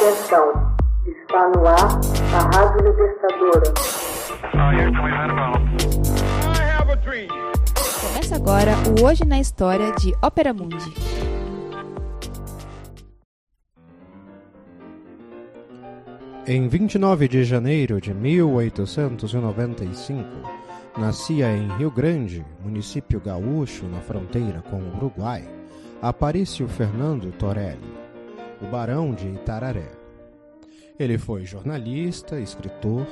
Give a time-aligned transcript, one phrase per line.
[0.00, 1.98] Atenção, está no ar
[2.32, 3.74] a Rádio Libertadora.
[8.00, 10.94] Começa agora o Hoje na História de Ópera Mundi.
[16.46, 20.24] Em 29 de janeiro de 1895,
[20.96, 25.42] nascia em Rio Grande, município gaúcho na fronteira com o Uruguai,
[26.00, 27.98] Aparício Fernando Torelli,
[28.60, 29.92] o Barão de Itararé.
[30.98, 33.06] Ele foi jornalista, escritor,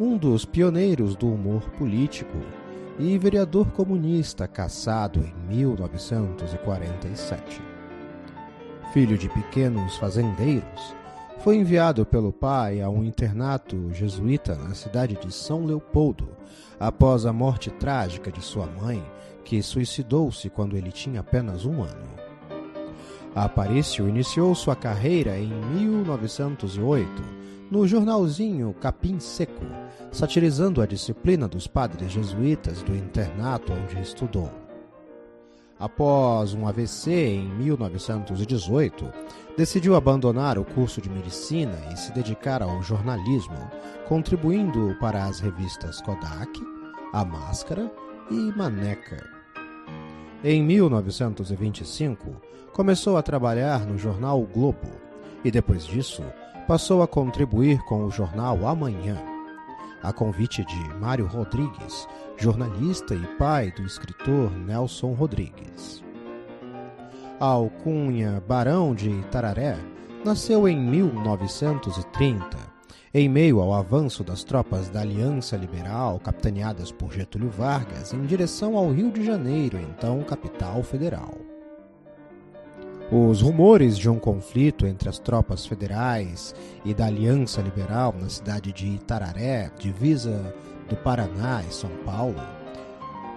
[0.00, 2.38] um dos pioneiros do humor político
[2.98, 7.62] e vereador comunista caçado em 1947.
[8.92, 10.96] Filho de pequenos fazendeiros,
[11.38, 16.30] foi enviado pelo pai a um internato jesuíta na cidade de São Leopoldo,
[16.80, 19.00] após a morte trágica de sua mãe,
[19.44, 22.17] que suicidou-se quando ele tinha apenas um ano.
[23.34, 27.38] Aparício iniciou sua carreira em 1908
[27.70, 29.64] no jornalzinho Capim Seco,
[30.10, 34.50] satirizando a disciplina dos padres jesuítas do internato onde estudou.
[35.78, 39.12] Após um AVC em 1918,
[39.56, 43.70] decidiu abandonar o curso de medicina e se dedicar ao jornalismo,
[44.08, 46.60] contribuindo para as revistas Kodak,
[47.12, 47.92] A Máscara
[48.30, 49.37] e Maneca.
[50.44, 52.30] Em 1925,
[52.72, 54.88] começou a trabalhar no jornal o Globo.
[55.44, 56.22] E depois disso
[56.68, 59.20] passou a contribuir com o jornal Amanhã,
[60.00, 66.04] a convite de Mário Rodrigues, jornalista e pai do escritor Nelson Rodrigues.
[67.40, 69.76] A alcunha Barão de Itararé
[70.24, 72.56] nasceu em 1930,
[73.12, 78.76] em meio ao avanço das tropas da Aliança Liberal, capitaneadas por Getúlio Vargas, em direção
[78.76, 81.34] ao Rio de Janeiro, então capital federal.
[83.10, 88.70] Os rumores de um conflito entre as tropas federais e da Aliança Liberal na cidade
[88.70, 90.54] de Itararé, divisa
[90.90, 92.42] do Paraná e São Paulo,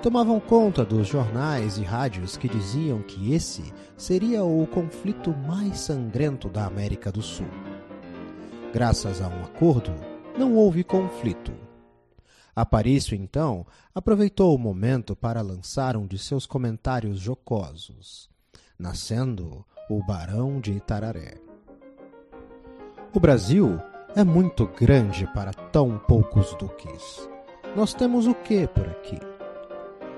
[0.04, 3.64] tomavam conta dos jornais e rádios que diziam que esse
[3.96, 7.71] seria o conflito mais sangrento da América do Sul.
[8.74, 9.94] Graças a um acordo,
[10.38, 11.52] não houve conflito.
[12.56, 18.32] Aparício, então, aproveitou o momento para lançar um de seus comentários jocosos
[18.82, 21.36] nascendo o Barão de Itararé.
[23.14, 23.80] O Brasil
[24.16, 27.30] é muito grande para tão poucos duques.
[27.76, 29.20] Nós temos o que por aqui?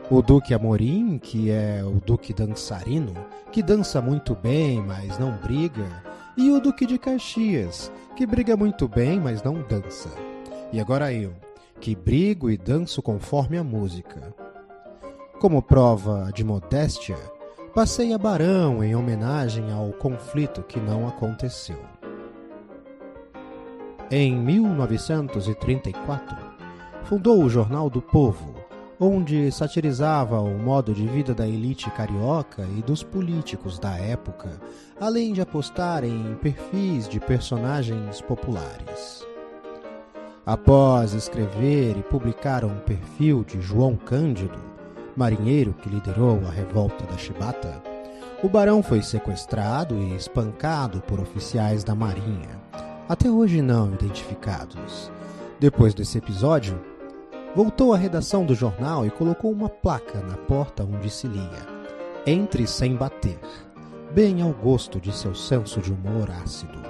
[0.10, 3.14] O Duque Amorim, que é o Duque dançarino,
[3.52, 6.04] que dança muito bem, mas não briga,
[6.36, 10.10] e o Duque de Caxias, que briga muito bem, mas não dança.
[10.72, 11.34] E agora eu,
[11.80, 14.34] que brigo e danço conforme a música.
[15.40, 17.18] Como prova de modéstia,
[17.76, 21.80] passei a Barão em homenagem ao conflito que não aconteceu.
[24.10, 26.36] Em 1934,
[27.04, 28.56] fundou o Jornal do Povo,
[29.04, 34.50] onde satirizava o modo de vida da elite carioca e dos políticos da época,
[35.00, 39.26] além de apostar em perfis de personagens populares.
[40.46, 44.60] Após escrever e publicar um perfil de João Cândido,
[45.18, 47.82] marinheiro que liderou a revolta da Chibata,
[48.42, 52.62] o barão foi sequestrado e espancado por oficiais da Marinha,
[53.10, 55.12] até hoje não identificados.
[55.60, 56.93] Depois desse episódio,
[57.56, 61.68] voltou à redação do jornal e colocou uma placa na porta onde se lia:
[62.26, 63.40] Entre sem bater,
[64.14, 66.82] bem ao gosto de seu senso de humor ácido.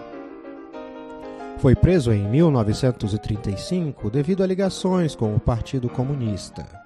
[1.57, 6.83] Foi preso em 1935 devido a ligações com o Partido Comunista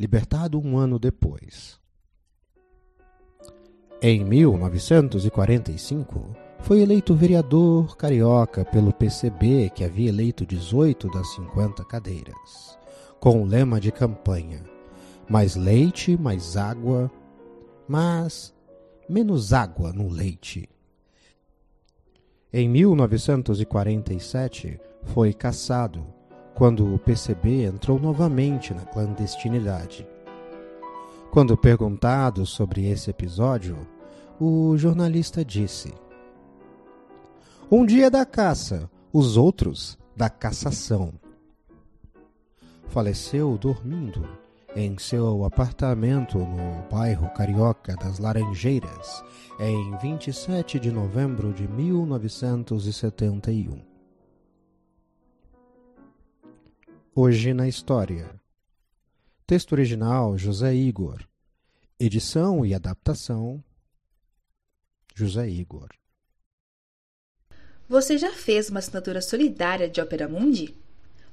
[0.00, 1.78] libertado um ano depois.
[4.00, 12.78] Em 1945, foi eleito vereador carioca pelo PCB, que havia eleito 18 das 50 cadeiras,
[13.20, 14.64] com o lema de campanha:
[15.28, 17.10] mais leite, mais água,
[17.86, 18.52] mas
[19.08, 20.68] menos água no leite.
[22.52, 26.04] Em 1947, foi cassado
[26.54, 30.04] quando o PCB entrou novamente na clandestinidade.
[31.30, 33.86] Quando perguntado sobre esse episódio,
[34.40, 35.94] o jornalista disse:
[37.70, 41.12] Um dia da caça, os outros da cassação.
[42.90, 44.28] Faleceu dormindo
[44.74, 49.22] em seu apartamento no bairro carioca das Laranjeiras
[49.60, 53.80] em 27 de novembro de 1971.
[57.14, 58.28] Hoje na História.
[59.46, 61.24] Texto original José Igor.
[61.96, 63.62] Edição e adaptação
[65.14, 65.90] José Igor.
[67.88, 70.74] Você já fez uma assinatura solidária de Opera Mundi?